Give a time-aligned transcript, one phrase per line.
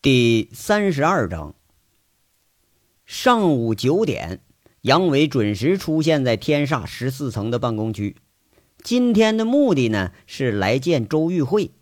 [0.00, 1.56] 第三十二章。
[3.04, 4.38] 上午九点，
[4.82, 8.14] 杨伟准时出现在天煞十四层的办公区。
[8.80, 11.72] 今天的目的呢，是来见周玉慧。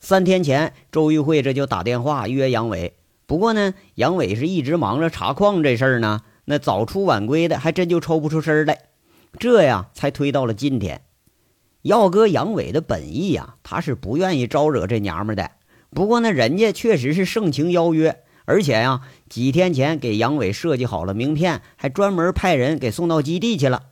[0.00, 2.96] 三天前，周玉慧这就打电话约杨伟，
[3.26, 8.86] 不过呢，杨伟是一直忙着查矿这事儿呢，那早出晚归的，还真就抽不出身来。
[9.38, 11.02] 这呀，才推到了今天。
[11.82, 15.50] 要搁杨伟的本意呀，他是不愿意招惹这娘们的。
[15.96, 19.00] 不过呢，人家确实是盛情邀约，而且呀，
[19.30, 23.84] 几天前给杨伟设计好了名片，还专门派人给送到基地去了。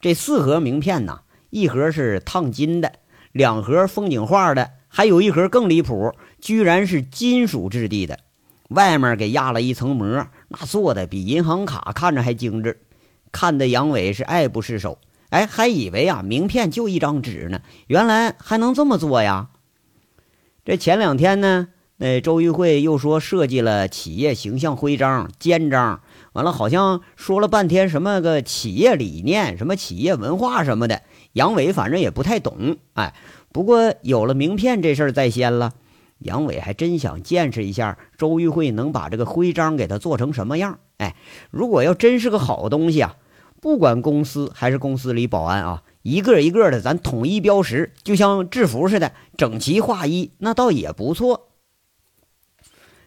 [0.00, 1.20] 这四盒名片呢，
[1.50, 2.94] 一盒是烫金的，
[3.30, 8.18] 两盒风景画的，还有一盒更离谱，居然是金属质地的，
[8.70, 12.80] 外面给压了一层膜，那做的比银行卡看着还精致，
[13.30, 14.98] 看得杨伟是爱不释手。
[15.30, 19.50] 哎，还以为啊，名片就一张纸呢，原来还能这么做呀！
[20.66, 26.00] 这前两天呢，那周玉慧又说设计了企业形象徽章、肩章，
[26.32, 31.02] 完了好像说了半天什么个企业理念、什么企业文化什么的。
[31.34, 33.14] 杨伟反正也不太懂，哎，
[33.52, 35.72] 不过有了名片这事儿在先了，
[36.18, 40.80] 杨伟还真想见识一下周玉慧能把这个徽章给他做成什么样。
[40.96, 41.14] 哎，
[41.52, 43.14] 如果要真是个好东西啊，
[43.60, 45.84] 不管公司还是公司里保安啊。
[46.06, 51.48] 一个一个的，咱统一标识，就像制服似的，整齐划一，那倒也不错。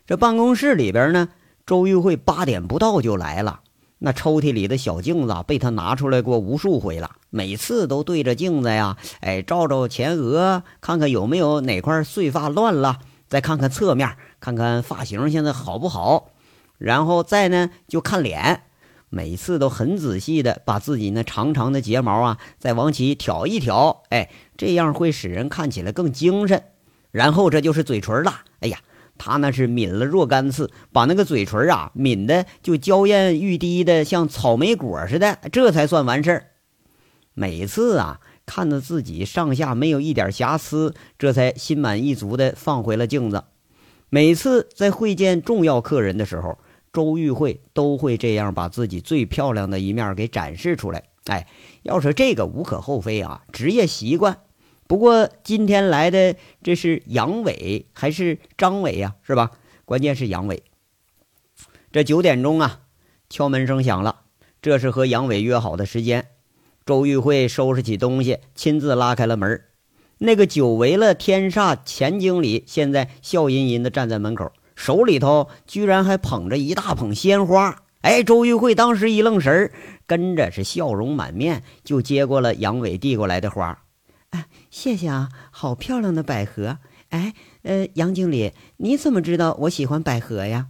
[0.06, 1.30] 这办公室里边呢，
[1.66, 3.62] 周玉慧八点不到就来了。
[4.00, 16.32] 那抽屉里的小镜子被他拿出来过无数回了，每次都对着镜子呀，哎，照照前额，看看有没有哪块碎发乱了，再看看侧面，看看发型现在好不好，
[16.78, 18.64] 然后再呢就看脸。
[19.10, 26.64] 每次都很仔细的把自己那长长的睫毛啊，再往起挑一挑，哎，这样会使人看起来更精神。
[27.10, 28.78] 然后这就是嘴唇了，哎呀，
[29.18, 36.46] 他那是抿了若干次，把那个嘴唇啊抿的就娇艳欲滴的，像草莓果似的，这才算完事儿。
[37.34, 43.46] 每次啊，看到自己上下没有一点瑕疵，这才心满意足的放回了镜子。
[44.12, 46.60] 每次在会见重要客人的时候。
[46.92, 51.04] 周玉慧都会这样把自己最漂亮的一面给展示出来。
[51.26, 51.48] 哎，
[51.84, 54.40] 要说这个无可厚非啊，职业习惯。
[54.88, 59.16] 不过今天来的这是杨伟还是张伟呀？
[59.22, 59.52] 是吧？
[59.86, 60.64] 关键是杨伟。
[61.92, 62.82] 这九点钟啊，
[63.30, 64.22] 敲门声响了，
[64.62, 66.28] 这是和杨伟约好的时间。
[66.86, 69.62] 周玉慧收拾起东西，亲自拉开了门。
[70.18, 74.52] 那个久违了天煞钱经理现在笑吟吟地站在门口。
[74.80, 79.74] 手里头居然还捧着一大捧鲜花，哎，周玉慧当时一愣神儿，
[80.08, 83.84] 跟着是笑容满面，就接过了杨伟递过来的花。
[84.30, 86.78] 哎，谢谢啊，好漂亮的百合。
[87.10, 90.68] 哎，呃，杨经理，你怎么知道我喜欢百合呀？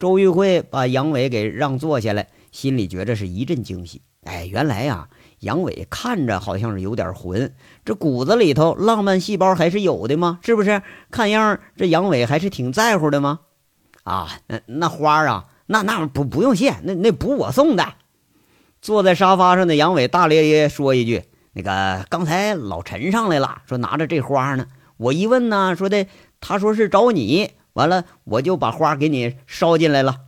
[0.00, 4.02] 周玉慧把杨伟给让坐下来，心里觉着是一阵惊喜。
[4.24, 5.08] 哎，原来呀。
[5.42, 7.52] 杨伟看着好像是有点混，
[7.84, 10.38] 这骨子里头浪漫细胞还是有的吗？
[10.42, 10.82] 是不是？
[11.10, 13.40] 看样这杨伟还是挺在乎的吗？
[14.04, 17.94] 啊，那那花啊，那那不不用谢，那那不我送的。
[18.80, 24.66] 坐在沙发上的杨伟大咧咧说一句：“那个刚才老陈上来了，说拿着这花呢。
[24.96, 26.06] 我一问呢，说的
[26.40, 30.20] 他说是找你，完了我就把花给你捎进来了。”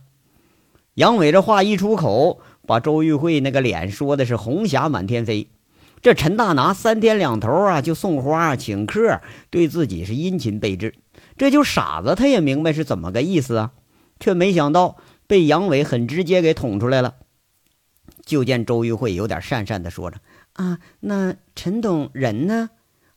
[0.95, 2.41] 杨伟这话一出口。
[2.65, 5.49] 把周玉慧那个脸说的是红霞满天飞，
[6.01, 10.95] 这陈大拿三天两头啊就送花请客，对自己是殷勤备至，
[11.37, 13.71] 这就傻子他也明白是怎么个意思啊，
[14.19, 17.15] 却没想到被杨伟很直接给捅出来了。
[18.25, 20.17] 就见周玉慧有点讪讪的说着
[20.53, 22.69] ：“啊，那陈董人呢？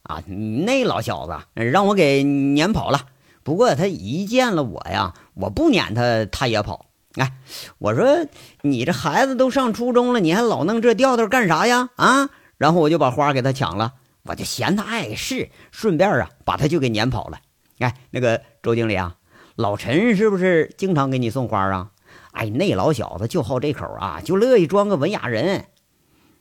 [0.03, 3.07] 啊，那老小子让我给撵跑了。
[3.43, 7.33] 不过他一见了我呀，我不撵他，他也跑。”哎，
[7.79, 8.27] 我说
[8.63, 11.89] 你这孩子都上初中了，你还老弄这调调干啥呀？
[11.97, 12.31] 啊！
[12.59, 17.41] 然后我就把花给他抢了，我就嫌他碍事，顺便啊把他就给撵跑了。
[17.79, 19.17] 哎，那个周经理啊，
[19.57, 21.91] 老陈是不是经常给你送花啊？
[22.33, 25.67] 哎，那老小子就好这口啊，就乐意装个文雅人。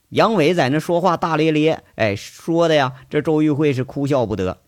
[0.09, 4.61] 杨伟在那说话大咧咧，哎，说的呀，这周玉慧是哭笑不得。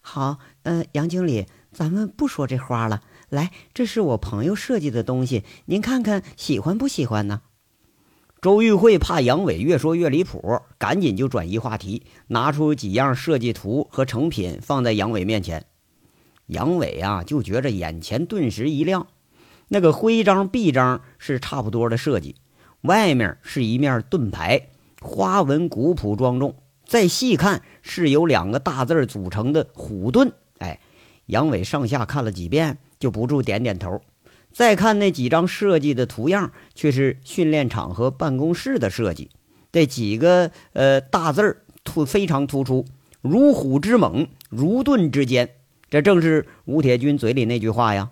[0.00, 3.00] 好，呃，杨经理，咱们不说这花了。
[3.28, 7.42] 来，这是我朋友设计的东西，您看看喜欢不喜欢呢？
[8.40, 15.66] 周玉慧怕杨伟越说越离谱，赶紧就转移话题，拿出几样设计图和成品放在杨伟面前。
[16.46, 19.08] 杨伟啊，就觉着眼前顿时一亮。
[19.66, 22.36] 那个徽章、臂章是差不多的设计，
[22.82, 24.68] 外面是一面盾牌，
[25.00, 26.54] 花纹古朴庄重。
[26.84, 30.32] 再细看，是由两个大字组成的“虎盾”。
[30.58, 30.78] 哎。
[31.26, 34.00] 杨伟上下看了几遍，就不住点点头。
[34.52, 39.30] 再看那几张设计的图样，却是训练场和办公室的设计。
[39.70, 42.86] 这几个呃大字儿突非常突出，
[43.20, 45.50] 如虎之猛，如盾之坚。
[45.90, 48.10] 这正是吴铁军嘴里那句话呀。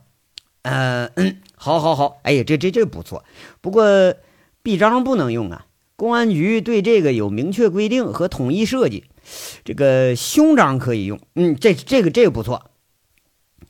[0.62, 1.10] 呃，
[1.56, 2.20] 好，好，好。
[2.22, 3.25] 哎呀，这这这不错。
[3.62, 4.14] 不过
[4.62, 5.66] 臂章不能用啊，
[5.96, 9.04] 公安局对这个有明确规定和统一设计。
[9.64, 11.19] 这个胸章可以用。
[11.34, 12.70] 嗯，这这个这个不错。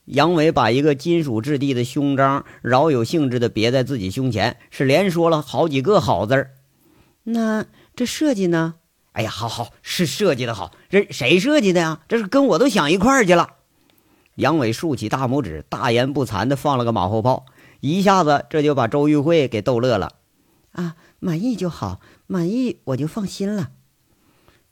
[0.04, 6.50] 杨伟把一个金属质地的胸章饶有兴致地别在自己胸前，是连说了好几个好字儿。
[7.24, 7.64] 那
[7.96, 8.74] 这设计呢？
[9.12, 12.00] 哎呀，好好是设计的好，这谁设计的呀？
[12.08, 13.48] 这是跟我都想一块儿去了。
[14.34, 17.46] 杨伟竖起大拇指，大言不惭地放了个马后炮，
[17.78, 20.14] 一下子这就把周玉慧给逗乐了。
[20.72, 23.70] 啊，满意就好，满意我就放心了。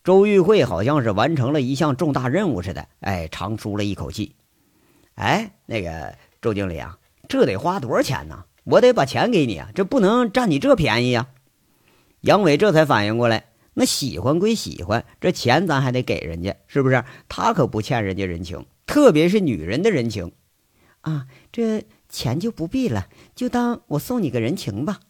[0.03, 4.35] 周玉慧好像是完成了一项重大任务似的，哎，长舒了一口气。
[5.15, 6.99] 哎，那个周经理啊，
[7.29, 8.45] 这得花多少钱呢？
[8.65, 11.29] 我得把钱给你啊，这不能占你这便宜呀。
[12.21, 17.05] 杨伟这才反应过来，那喜欢归喜欢，这钱咱还得给人家，是不是？
[17.29, 20.33] 他可不欠人家人情，特别是女人的人情
[21.01, 21.27] 啊。
[21.51, 25.01] 这钱就不必了，就当我送你个人情吧。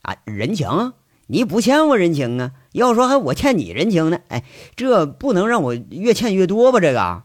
[0.00, 0.94] 啊，人情？
[1.26, 2.52] 你不欠我人情啊？
[2.72, 4.20] 要说还我欠你人情呢？
[4.28, 4.44] 哎，
[4.76, 6.80] 这不能让我越欠越多吧？
[6.80, 7.24] 这个。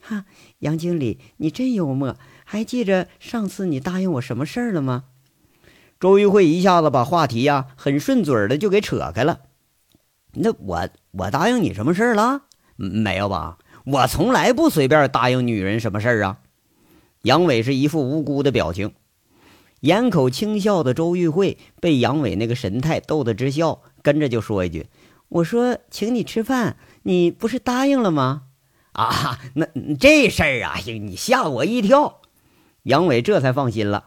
[0.00, 0.24] 哈，
[0.60, 5.04] 杨经理，你真幽默，还记着上次你答应我什么事儿了吗？
[6.00, 9.40] 周玉慧一下子把话题呀，很顺嘴的就给扯开了。
[10.34, 12.42] 那我我答应你什么事儿了？
[12.76, 13.58] 没有吧？
[13.84, 16.40] 我从来不随便答应女人什么事儿啊。
[17.22, 18.92] 杨伟是一副无辜的表情，
[19.80, 24.86] 掩口轻笑的周玉慧被杨伟那个神态逗得直笑，跟着就说一句
[25.28, 28.44] ：“我说请你吃饭，你不是答应了吗？”
[28.96, 29.66] 啊，那
[30.00, 32.22] 这事儿啊，你吓我一跳。
[32.84, 34.06] 杨伟这才放心了。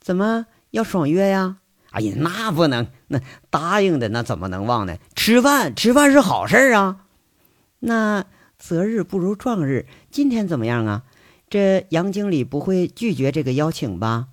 [0.00, 1.56] 怎么要爽约呀？
[1.90, 3.20] 哎呀，那不能，那
[3.50, 4.96] 答应的那怎么能忘呢？
[5.16, 7.04] 吃饭，吃饭是好事啊。
[7.80, 8.24] 那
[8.56, 11.02] 择日不如撞日，今天怎么样啊？
[11.50, 14.28] 这杨经理不会拒绝这个邀请吧？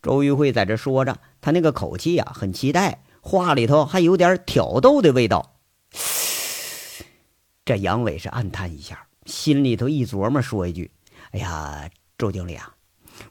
[0.00, 5.56] 周玉慧在这说着，他那个口气啊，很期待，话里头还有点挑逗的味道。
[7.66, 9.07] 这杨伟是暗叹一下。
[9.28, 10.90] 心里头一琢磨，说一句
[11.32, 12.72] ：“哎呀，周经理啊，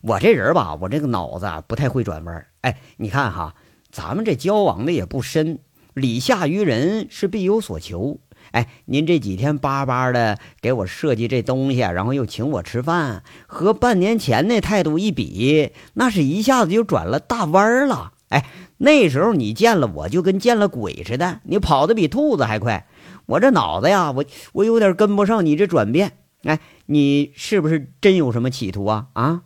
[0.02, 2.46] 我这人吧，我这个脑子不太会转弯。
[2.62, 3.56] 哎，你看哈，
[3.92, 5.58] 咱们这交往的也不深，
[5.96, 8.20] 礼下于人是必有所求。
[8.52, 18.14] 哎，您这几天巴巴的给我设计这东西，然后又请我吃饭，和半年前那态度一比，那是一下子就转了大弯了。
[18.30, 18.46] 哎，
[18.78, 22.86] 那时候你见了我就跟见了鬼似的，你跑得比兔子还快。”
[23.28, 26.18] 我这脑子呀，我我有点跟不上你这转变。
[26.44, 29.10] 哎，你是不是真有什么企图啊？
[29.14, 29.44] 啊？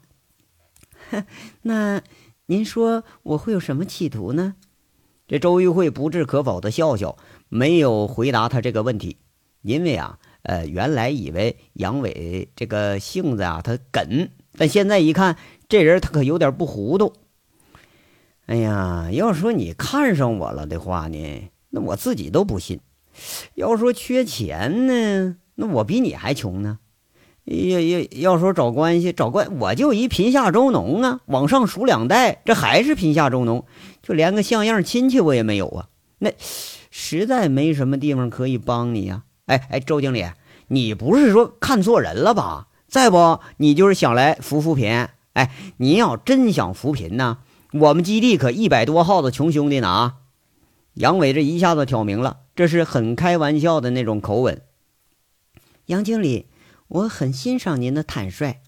[1.64, 2.02] 那
[2.46, 4.56] 您说我会有什么企图呢？
[5.28, 7.18] 这周玉慧不置可否的笑笑，
[7.50, 9.18] 没有回答他这个问题，
[9.62, 15.38] 因为啊，呃，原来以为杨伟这个性子啊，他梗，但现在一看，
[15.68, 17.14] 这人他可有点不糊涂。
[18.46, 22.80] 哎呀，要说你看上我了的话呢，那我自己都不信。
[23.56, 26.80] 要说缺钱呢，那我比你还穷呢。
[27.46, 33.66] 要要要说找关系，找关我就一贫下中农啊，往上数两代，这还是贫下中农，
[34.04, 35.88] 就连个像样亲戚我也没有啊。
[36.20, 36.32] 那
[36.92, 39.24] 实在没什么地方可以帮你呀。
[39.48, 40.24] 哎哎，周经理，
[40.68, 42.68] 你不是说看错人了吧？
[42.88, 45.08] 再不，你就是想来扶扶贫。
[45.34, 47.40] 哎，你要真想扶贫呢，
[47.74, 50.14] 我们基地可一百多号的穷兄弟呢啊。
[50.94, 52.38] 杨伟这一下子挑明了。
[52.62, 54.62] 这是很开玩笑的那种口吻，
[55.88, 56.46] 杨经理，
[56.90, 58.62] 我很欣赏您的坦率。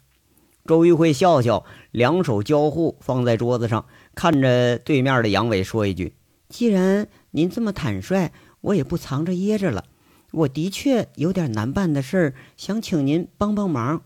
[0.65, 3.85] 周玉慧笑笑，两手交互放在桌子上，
[4.15, 6.15] 看着对面的杨伟说一句
[6.49, 8.31] ：“既然您这么坦率，
[8.61, 9.85] 我也不藏着掖着了。
[10.31, 14.01] 我的确有点难办的事儿，想请您帮帮忙。”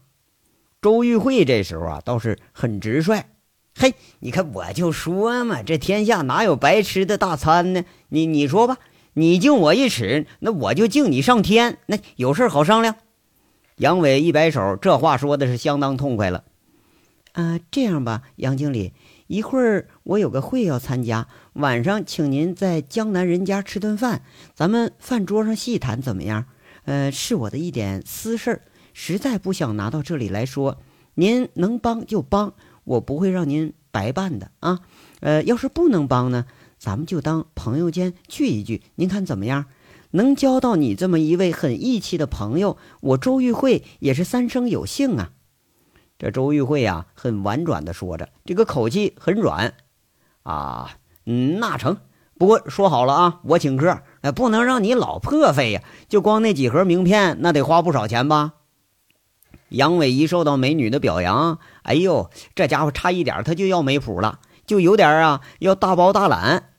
[0.84, 3.24] 周玉慧这时候啊，倒是很直率。
[3.74, 7.86] 嘿，你看我就说嘛，这天下哪有白吃的大餐呢？
[8.10, 8.80] 你你说吧。
[9.18, 11.80] 你敬我一尺，那我就敬你上天。
[11.88, 12.98] 那有事好商量。
[13.78, 16.44] 杨伟一摆手，这话说的是相当痛快了。
[17.32, 18.94] 啊，这样吧，杨经理，
[19.26, 24.22] 一会儿我有个会要参加，晚上请您在江南人家吃顿饭，
[24.54, 26.46] 咱们饭桌上细谈，怎么样？
[26.86, 28.62] 呃，是我的一点私事儿，
[28.94, 30.78] 实在不想拿到这里来说。
[31.16, 34.82] 您能帮就帮，我不会让您白办的啊。
[35.22, 36.46] 呃，要是不能帮呢？
[36.78, 39.66] 咱们就当朋友间聚一聚，您看怎么样？
[40.12, 45.32] 能交到你这么一位很义气的朋友，我周玉慧也是三生有幸啊！
[46.18, 49.74] 这周玉慧呀，很婉转的说着，这个口气很软。
[50.44, 51.98] 啊，嗯，那成。
[52.40, 55.84] 不过说好了啊，我请客，哎，不能让你老破费呀。
[56.08, 58.54] 就光那几盒名片，那得花不少钱吧？
[59.70, 66.70] 杨伟一受到美女的表扬，哎呦，这家伙差一点他就要没谱了，就有点啊要大包大揽。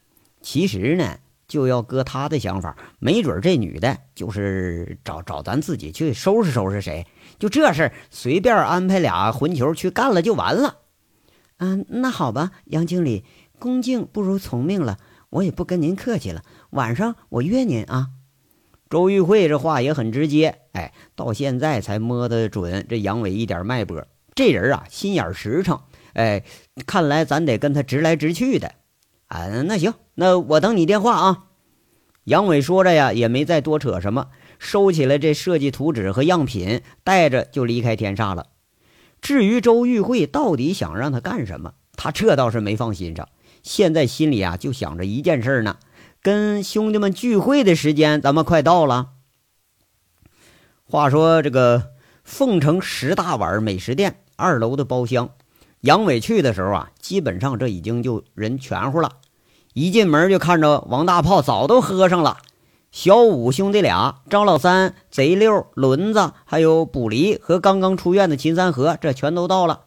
[0.41, 1.19] 其实呢，
[1.49, 7.07] 就要搁他的想法，没准这女的就是找找咱自己去收拾收拾谁。
[7.41, 10.77] 就这事，随便安排俩混球去干了就完了。
[11.57, 13.25] 嗯，那好吧，杨经理，
[13.59, 14.99] 恭敬不如从命了，
[15.31, 16.43] 我也不跟您客气了。
[16.71, 18.11] 晚上我约您啊。
[18.89, 24.07] 周玉慧这话也很直接，哎，到现在才摸得准这杨伟一点脉搏。
[24.35, 25.81] 这人啊，心眼实诚，
[26.15, 26.45] 哎，
[26.87, 28.73] 看来咱得跟他直来直去的。
[29.27, 31.45] 啊，那行，那我等你电话啊。
[32.25, 34.29] 杨伟说着呀，也没再多扯什么。
[34.59, 38.49] 收起了这设计图纸和样品，带着就离开天煞了。
[39.21, 43.29] 至于周玉慧到底想让他干什么，他这倒是没放心上。
[43.63, 45.79] 现在心里啊就想着一件事呢：
[46.23, 49.11] 跟兄弟们聚会的时间咱们快到了。
[50.85, 51.91] 话说这个
[52.25, 55.31] 凤城十大碗美食店二楼的包厢，
[55.83, 59.13] 杨伟去的时候啊，基本上这已经就人全乎了。
[59.75, 62.39] 一进门就看着王大炮早都喝上了。
[62.91, 69.83] 小五兄弟俩，张老三、贼六、轮子，还有卜离和刚刚出院的秦三河，这全都到了。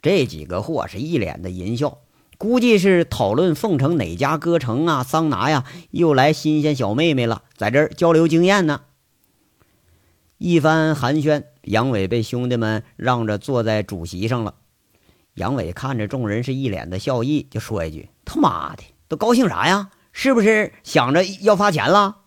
[0.00, 1.98] 这几个货是一脸的淫笑，
[2.36, 8.82] 估计是讨论凤城哪家歌城啊、桑拿呀，又来新鲜小妹妹了，在这儿交流经验呢。
[10.38, 14.54] 一番寒暄，杨伟被兄弟们让着坐在主席上了。
[15.34, 19.90] 杨伟看着众人是一脸的笑意，就说一句：“他妈的，都高兴啥呀？
[20.12, 22.18] 是不是想着要发钱了？”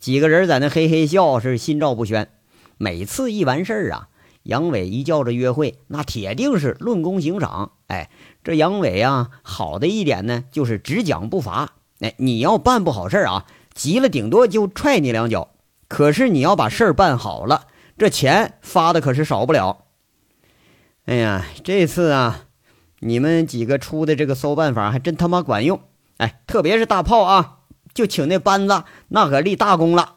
[0.00, 2.28] 几个人在那嘿嘿笑，是心照不宣。
[2.76, 4.08] 每次一完事儿啊，
[4.42, 7.72] 杨伟一叫着约会，那铁定是论功行赏。
[7.86, 8.10] 哎，
[8.42, 11.70] 这杨伟啊，好的一点呢，就是只讲不罚。
[12.00, 15.50] 哎，你要办不好事儿啊，急了顶多就踹你两脚。
[15.88, 19.86] 可是你要把事儿办好了，这钱发的可是少不了。
[21.08, 22.48] 哎呀，这次啊，
[22.98, 25.80] 你们几个出的这个馊办法还真他妈管用。
[26.18, 27.60] 哎，特别是大炮啊。
[27.94, 30.16] 就请那班子，那可立大功了。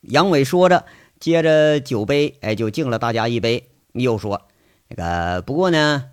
[0.00, 0.86] 杨伟说着，
[1.20, 3.70] 接着酒杯，哎，就敬了大家一杯。
[3.92, 4.48] 又说
[4.90, 6.06] ：“那个不过呢，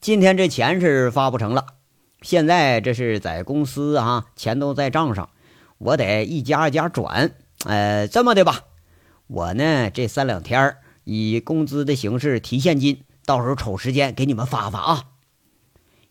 [0.00, 1.66] 今天这钱是发不成了。
[2.22, 5.28] 现在这是在公司啊，钱都在账上，
[5.76, 7.32] 我得一家一家转。
[7.66, 8.60] 呃，这么的吧，
[9.26, 15.04] 我呢这三两天以工资的形式提现金，到时候瞅时间给你们发发啊。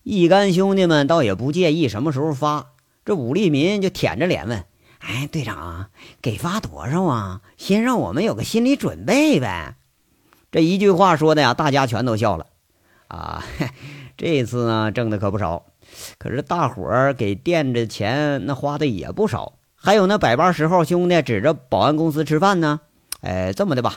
[0.04, 2.68] 一干兄弟们倒也不介意什么时候发。”
[3.04, 4.66] 这武立民就舔着脸问
[5.00, 5.88] ：“哎，队长，
[6.22, 7.42] 给发多少啊？
[7.58, 9.78] 先让我们有个心理准备呗。”
[10.52, 12.46] 这一句话说的呀，大家全都笑了。
[13.08, 13.44] 啊，
[14.16, 15.64] 这次呢挣的可不少，
[16.20, 19.54] 可是大伙儿给垫着钱，那花的也不少。
[19.76, 22.82] 还有那百八十号兄弟指着保安公司吃饭呢。
[23.22, 23.96] 哎，这么的吧，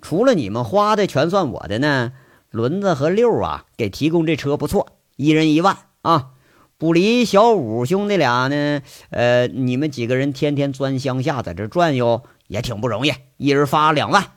[0.00, 2.12] 除了你们花的，全算我的呢。
[2.50, 6.30] 轮子和六啊，给提供这车不错，一人一万啊。
[6.78, 8.80] 不离小五兄弟俩呢，
[9.10, 14.32] 呃，你们几个人天天钻乡下，在这转悠也挺不容易，一人发两万。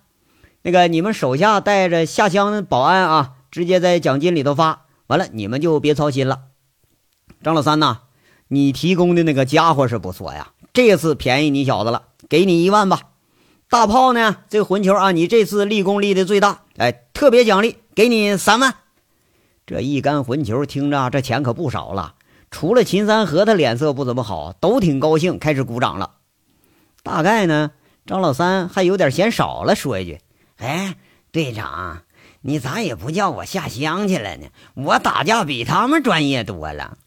[0.62, 4.86] 那个你们手下带着下乡的保安啊，直接在奖金里头发。
[5.08, 6.42] 完了，你们就别操心了。
[7.42, 8.02] 张老三呐，
[8.50, 13.00] 你提供的那个家伙是不错呀，这次便宜你小子了，给你一万吧。
[13.70, 18.76] 大炮呢，这个混球啊，你这次立功立的最大，哎，特别奖励，给你三万。
[19.66, 22.16] 这一杆混球，听着这钱可不少了。
[22.52, 26.16] 除了秦三和，他脸色不怎么好，都挺高兴，开始鼓掌了。
[27.02, 27.72] 大概呢，
[28.06, 30.20] 张老三还有点嫌少了，说一句
[30.58, 30.96] ：“哎，
[31.32, 32.04] 队长，
[32.42, 34.48] 你咋也不叫我下乡去了呢？
[34.76, 36.98] 我打架比他们专业多了。”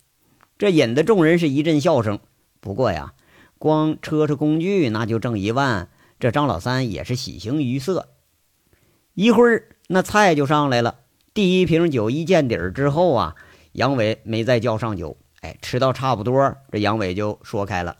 [0.59, 2.19] 这引得众人是一阵笑声。
[2.61, 3.12] 不过呀，
[3.59, 5.88] 光车车工具那就挣一万，
[6.19, 8.09] 这张老三也是喜形于色。
[9.14, 10.97] 一会儿那菜就上来了，
[11.33, 13.35] 第一瓶酒一见底儿之后啊，
[13.73, 15.16] 杨伟没再叫上酒。
[15.43, 17.97] 哎，吃到差不多，这杨伟就说开了。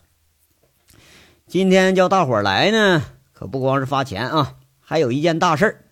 [1.47, 5.83] 今天叫大伙儿来呢，可不光是发钱啊，还有一件大事儿。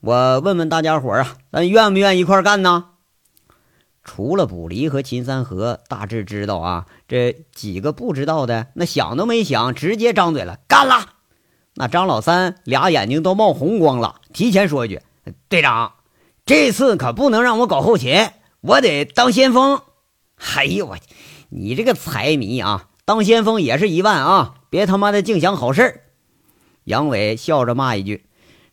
[0.00, 2.86] 我问问大家伙儿啊，咱愿不愿意一块干呢？
[4.02, 6.86] 除了卜离和秦三河，大致知道啊。
[7.06, 11.14] 这几个不知道的，那想都没想，直接张嘴了，干了。
[11.74, 15.00] 那张老三俩眼睛都冒红光了，提前说一句
[15.48, 15.94] ：“队长，
[16.44, 18.30] 这次可不能让我搞后勤，
[18.60, 19.80] 我得当先锋。”
[20.56, 20.98] 哎呦我，
[21.48, 22.88] 你这个财迷啊！
[23.04, 24.54] 当先锋也是一万啊！
[24.68, 26.00] 别他妈的净想好事儿。
[26.84, 28.26] 杨伟笑着骂一句：“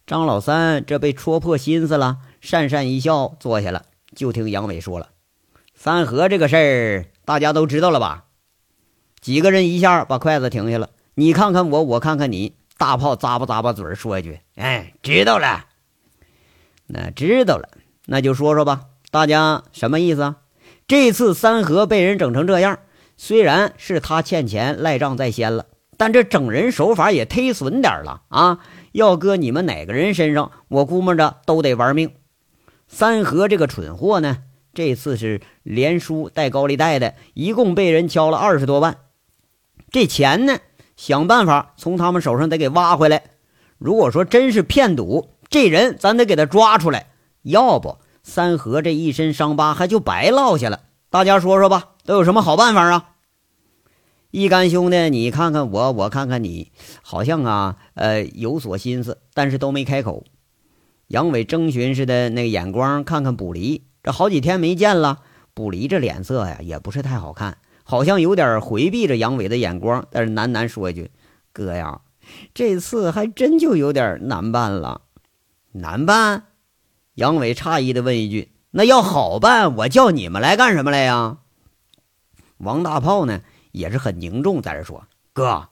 [0.05, 3.85] 张老三，这被戳破心思了，讪讪一笑，坐下了。
[4.15, 5.09] 就听杨伟说了
[5.73, 8.25] ：“三河这个事儿，大家都知道了吧？”
[9.21, 10.89] 几个人一下把筷子停下了。
[11.15, 15.65] 你看看我，我看看你，大炮咂巴咂巴嘴，说一句：“哎，知道了。”
[16.87, 17.69] 那知道了，
[18.05, 18.81] 那就说说吧。
[19.11, 20.37] 大家什么意思啊？
[20.87, 22.79] 这次三河被人整成这样，
[23.15, 25.65] 虽然是他欠钱赖账在先了，
[25.97, 28.59] 但这整人手法也忒损点了啊！
[28.91, 32.11] 要搁你们哪个人身上，我估摸着都得玩命。
[32.87, 34.39] 三河这个蠢货呢，
[34.73, 38.97] 这次是连输带高利贷的，一共被人敲了二十多万。
[39.89, 40.57] 这钱呢，
[40.95, 43.23] 想办法从他们手上得给挖回来。
[43.77, 47.11] 如果说真是骗赌，这人咱得给他抓出来，
[47.43, 50.79] 要不三河这一身伤疤还就白落下了。
[51.11, 53.11] 大家说说吧，都有什么好办法啊？
[54.31, 56.71] 一干兄弟，你看看我，我看看你，
[57.03, 60.23] 好像啊，呃，有所心思，但是都没开口。
[61.09, 65.19] 杨伟征询似的那个眼光，看看卜离，这好几天没见了，
[65.53, 71.11] 卜离这脸色呀，也不是太好看，好像有点回避着杨伟的眼光，但是喃喃说一句
[71.53, 72.01] ：“哥呀，
[72.55, 75.01] 这次还真就有点难办了。”
[75.73, 76.45] 难办？
[77.15, 81.37] 杨伟诧异的问一句：“那要好办，我叫你们来干什么来呀？”
[82.57, 83.41] 王大炮呢？
[83.71, 85.03] 也是很凝重，在这说
[85.33, 85.69] ：“哥，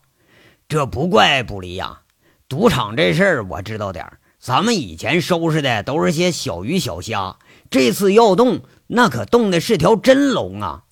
[0.67, 2.01] 这不怪不离呀。
[2.49, 7.37] 赌场这事儿我知道点儿，咱们以前收拾的都是些小鱼小虾，
[7.69, 10.83] 这次要动，那可动的是条真龙啊！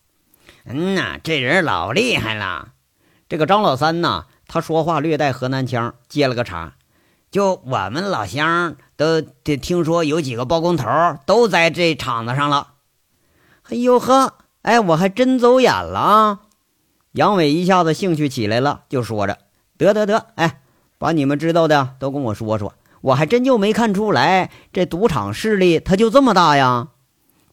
[0.65, 2.73] 嗯呐，这人老厉害了。
[3.27, 6.75] 这个张老三呐，他说话略带河南腔，接了个茬：
[7.31, 10.87] 就我们老乡都听说有几个包工头
[11.25, 12.73] 都在这场子上了。
[13.69, 14.33] 哎呦呵，
[14.63, 16.39] 哎，我还真走眼了啊！”
[17.13, 19.37] 杨伟一下子兴趣起来了，就说着
[19.77, 20.61] ：“得得得，哎，
[20.97, 26.89] 把你们知道的都跟我说说，我还真就没看出来这赌场势力他就这么大呀。”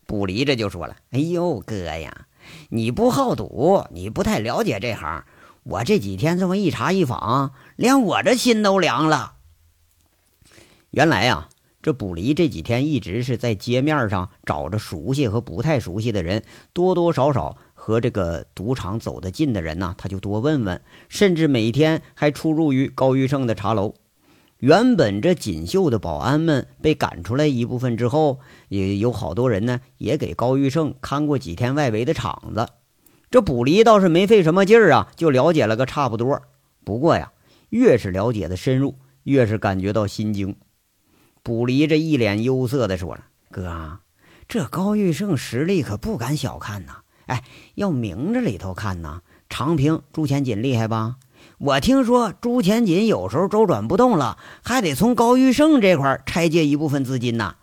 [0.06, 2.26] 不离着就说了：“哎呦，哥呀，
[2.70, 5.24] 你不好赌，你不太了解这行。
[5.64, 9.35] 我这几天这么一查一访，连我这心都凉了。
[10.90, 11.48] 原来呀，
[11.82, 23.94] 这卜离这几天一直是在街面上找着熟悉和不太熟悉的人，多多少少。”和这个赌场走得近的人呢，他就多问问，甚至每天还出入于高玉胜的茶楼。
[24.58, 32.66] 原本这锦绣的保安们被赶出来一部分之后，也有好多人呢，也给高玉胜看过几天外围的场子。
[33.30, 36.42] 这卜离倒是没费什么劲儿啊，就了解了个差不多。
[36.82, 37.30] 不过呀，
[37.68, 40.56] 越是了解的深入，越是感觉到心惊。
[41.46, 43.20] 卜离这一脸忧色的说了
[43.52, 44.00] ：“哥，
[44.48, 47.44] 这高玉胜实力可不敢小看呐。”哎，
[47.76, 51.18] 要明着里头看呢，长平朱钱锦厉害吧？
[51.58, 57.54] 我听说朱钱锦有时候周转不动了，还得从高玉胜这块拆借一部分资金呢。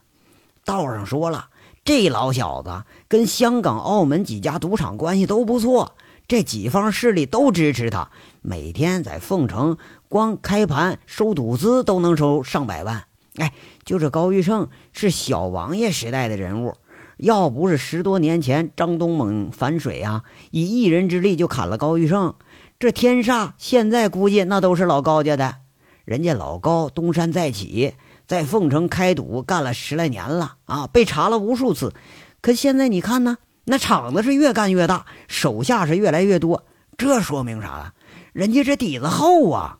[0.63, 1.49] 道上说了，
[1.83, 8.09] 这老小子跟香港、澳门几家赌场关系都不错，这几方势力都支持他，
[8.41, 13.03] 每天在凤城光开盘收赌资都能收上百万。
[13.35, 16.75] 哎，就这高玉胜是小王爷时代的人物。
[17.17, 22.35] 要不是十多年前张东猛反水啊，以一人之力就砍了高玉胜，
[22.79, 25.57] 这天煞现在估计那都是老高家的。
[26.05, 27.93] 人家老高东山再起，
[28.27, 31.93] 在凤城开赌干了十来年了啊，被查了无数次。
[32.41, 36.65] 可现在你看呢，那厂子是越干越大，手下是越来越多，
[36.97, 37.93] 这说明啥了？
[38.33, 39.79] 人家这底子厚啊！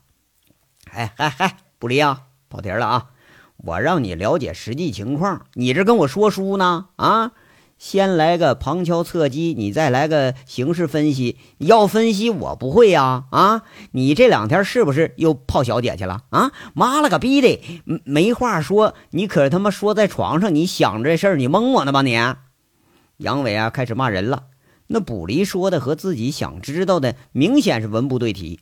[0.92, 3.10] 哎嗨嗨，不离啊，跑题了啊！
[3.66, 6.86] 我让你了解实际情况，你这跟我说书呢？
[6.96, 7.32] 啊，
[7.78, 11.38] 先来个旁敲侧击，你再来个形势分析。
[11.58, 13.24] 要分析我不会呀！
[13.30, 16.22] 啊，你这两天是不是又泡小姐去了？
[16.30, 17.60] 啊，妈了个逼的，
[18.04, 22.18] 没话说，你可他妈说在床上，你想这事儿，你蒙我呢吧你？
[23.16, 24.44] 杨伟啊，开始骂人了。
[24.88, 28.60] 那卜离说的和自己想知道的明显是文不对题。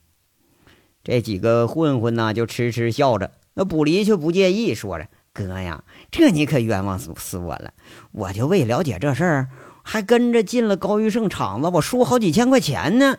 [1.02, 3.32] 这几个混混呢，就痴痴笑着。
[3.54, 7.72] 那卜离却不介意，说着：“哥呀，这你可冤枉死死我了！
[8.12, 9.48] 我就为了解这事儿，
[9.82, 13.18] 还跟着进了高玉胜厂子，我输好几千块钱呢。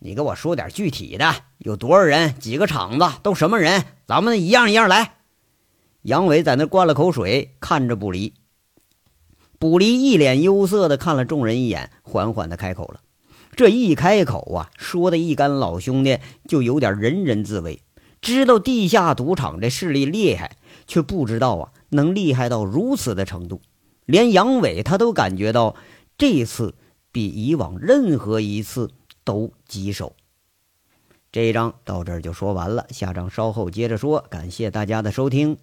[0.00, 2.34] 你给我说点具体的，有多少人？
[2.38, 3.06] 几个厂子？
[3.22, 3.84] 都什么人？
[4.06, 5.14] 咱们一样一样来。”
[6.02, 8.32] 杨伟在那灌了口水，看着卜离。
[9.58, 13.00] 卜离一脸忧色的看了众人一眼，缓缓的开口了。
[13.54, 17.82] 这一开口啊，说的一干老兄弟就有点人人自危。
[18.20, 20.56] 知道地下赌场这势力厉害，
[20.86, 23.60] 却不知道啊能厉害到如此的程度。
[24.04, 25.76] 连杨伟他都感觉到，
[26.18, 26.74] 这次
[27.12, 28.90] 比以往任何一次
[29.24, 30.14] 都棘手。
[31.32, 34.24] 这一章到这儿就说完了，下章稍后接着说。
[34.28, 35.56] 感谢大家的收听。